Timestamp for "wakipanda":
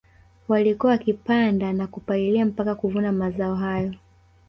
0.91-1.73